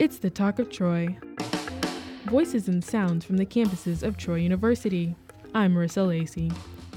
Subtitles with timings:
[0.00, 1.16] It's the Talk of Troy.
[2.24, 5.14] Voices and sounds from the campuses of Troy University.
[5.54, 6.50] I'm Marissa Lacey.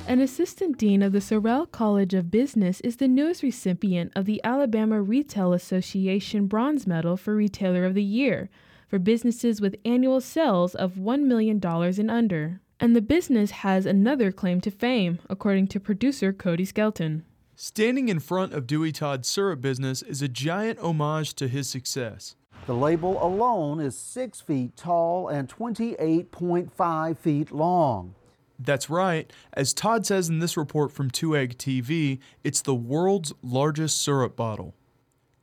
[0.08, 4.42] An assistant dean of the Sorrell College of Business is the newest recipient of the
[4.44, 8.50] Alabama Retail Association Bronze Medal for Retailer of the Year
[8.88, 12.62] for businesses with annual sales of $1 million and under.
[12.80, 17.26] And the business has another claim to fame, according to producer Cody Skelton.
[17.56, 22.36] Standing in front of Dewey Todd's syrup business is a giant homage to his success.
[22.68, 28.14] The label alone is 6 feet tall and 28.5 feet long.
[28.60, 29.32] That's right.
[29.54, 34.36] As Todd says in this report from Two Egg TV, it's the world's largest syrup
[34.36, 34.76] bottle.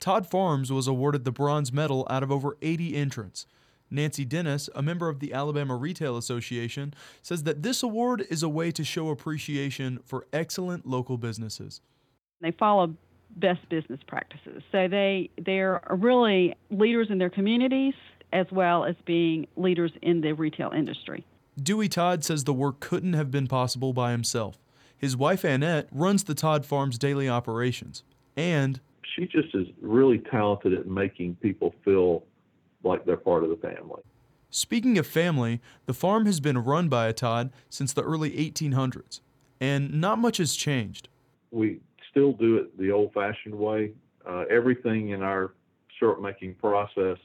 [0.01, 3.47] Todd Farms was awarded the bronze medal out of over 80 entrants.
[3.91, 8.51] Nancy Dennis, a member of the Alabama Retail Association, says that this award is a
[8.51, 11.81] way to show appreciation for excellent local businesses.
[12.43, 12.97] They follow
[13.37, 14.63] best business practices.
[14.71, 17.95] So they they're really leaders in their communities
[18.33, 21.25] as well as being leaders in the retail industry.
[21.63, 24.59] Dewey Todd says the work couldn't have been possible by himself.
[24.97, 28.03] His wife Annette runs the Todd Farm's daily operations,
[28.37, 28.81] and
[29.15, 32.25] she just is really talented at making people feel
[32.83, 34.03] like they're part of the family.
[34.51, 39.21] Speaking of family, the farm has been run by a Todd since the early 1800s,
[39.61, 41.09] and not much has changed.
[41.51, 41.81] We
[42.15, 43.93] still do it the old fashioned way.
[44.29, 45.55] Uh, everything in our
[45.99, 47.19] syrup making process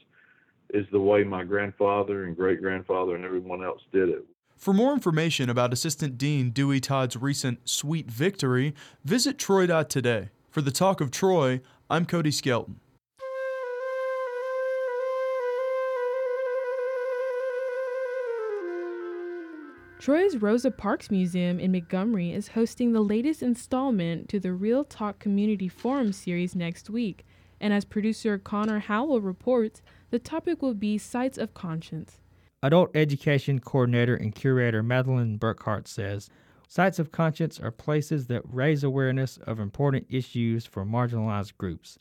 [0.74, 4.24] is the way my grandfather and great grandfather and everyone else did it.
[4.56, 8.74] For more information about Assistant Dean Dewey Todd's recent sweet victory,
[9.04, 10.28] visit Troy.today.
[10.50, 12.80] For the Talk of Troy, I'm Cody Skelton.
[20.00, 25.18] Troy's Rosa Parks Museum in Montgomery is hosting the latest installment to the Real Talk
[25.18, 27.26] Community Forum series next week,
[27.60, 32.16] and as producer Connor Howell reports, the topic will be Sites of Conscience.
[32.62, 36.30] Adult Education Coordinator and Curator Madeline Burkhart says
[36.66, 41.98] Sites of Conscience are places that raise awareness of important issues for marginalized groups,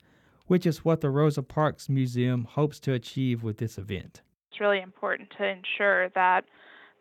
[0.47, 4.21] which is what the Rosa Parks Museum hopes to achieve with this event.
[4.51, 6.45] It's really important to ensure that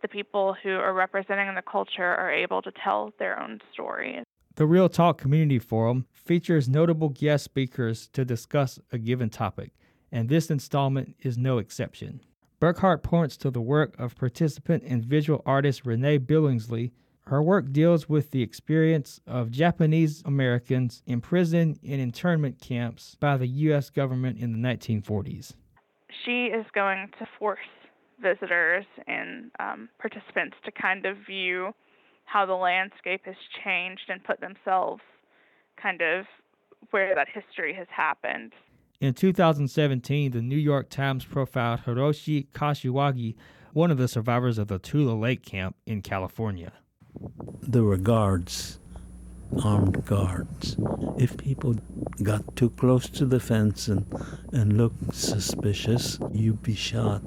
[0.02, 4.22] the people who are representing the culture are able to tell their own story.
[4.56, 9.70] The Real Talk Community Forum features notable guest speakers to discuss a given topic,
[10.10, 12.20] and this installment is no exception.
[12.60, 16.90] Burkhart points to the work of participant and visual artist Renee Billingsley.
[17.26, 23.46] Her work deals with the experience of Japanese Americans imprisoned in internment camps by the
[23.46, 23.90] U.S.
[23.90, 25.54] government in the 1940s.
[26.24, 27.58] She is going to force
[28.20, 31.72] visitors and um, participants to kind of view
[32.24, 35.00] how the landscape has changed and put themselves
[35.80, 36.26] kind of
[36.90, 38.52] where that history has happened.
[39.00, 43.36] In 2017, the New York Times profiled Hiroshi Kashiwagi,
[43.72, 46.72] one of the survivors of the Tule Lake camp in California.
[47.62, 48.80] There were guards,
[49.64, 50.76] armed guards.
[51.16, 51.76] If people
[52.22, 54.06] got too close to the fence and,
[54.52, 57.22] and looked suspicious, you'd be shot.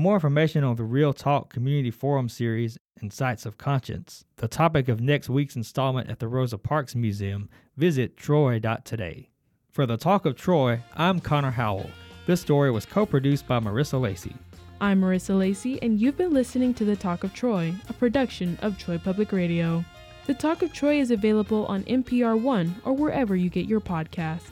[0.00, 4.48] For more information on the Real Talk Community Forum series and Sites of Conscience, the
[4.48, 9.28] topic of next week's installment at the Rosa Parks Museum, visit troy.today.
[9.70, 11.90] For the Talk of Troy, I'm Connor Howell.
[12.24, 14.34] This story was co produced by Marissa Lacey.
[14.80, 18.78] I'm Marissa Lacey, and you've been listening to The Talk of Troy, a production of
[18.78, 19.84] Troy Public Radio.
[20.24, 24.48] The Talk of Troy is available on NPR One or wherever you get your podcasts.